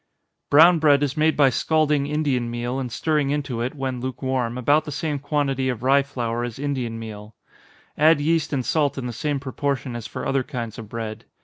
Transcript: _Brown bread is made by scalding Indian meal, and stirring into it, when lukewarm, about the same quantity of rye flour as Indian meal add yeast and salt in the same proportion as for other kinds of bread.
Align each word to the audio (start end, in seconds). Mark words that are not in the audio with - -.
_Brown 0.49 0.79
bread 0.79 1.03
is 1.03 1.15
made 1.15 1.37
by 1.37 1.51
scalding 1.51 2.07
Indian 2.07 2.49
meal, 2.49 2.79
and 2.79 2.91
stirring 2.91 3.29
into 3.29 3.61
it, 3.61 3.75
when 3.75 4.01
lukewarm, 4.01 4.57
about 4.57 4.83
the 4.85 4.91
same 4.91 5.19
quantity 5.19 5.69
of 5.69 5.83
rye 5.83 6.01
flour 6.01 6.43
as 6.43 6.57
Indian 6.57 6.97
meal 6.97 7.35
add 7.95 8.19
yeast 8.19 8.51
and 8.51 8.65
salt 8.65 8.97
in 8.97 9.05
the 9.05 9.13
same 9.13 9.39
proportion 9.39 9.95
as 9.95 10.07
for 10.07 10.25
other 10.25 10.41
kinds 10.41 10.79
of 10.79 10.89
bread. 10.89 11.25